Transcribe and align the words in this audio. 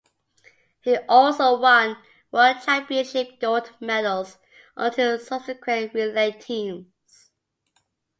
He 0.79 0.97
also 1.07 1.59
won 1.59 1.95
World 2.31 2.57
Championship 2.65 3.39
gold 3.39 3.69
medals 3.79 4.39
on 4.75 4.91
two 4.93 5.19
subsequent 5.19 5.93
relay 5.93 6.31
teams. 6.31 7.29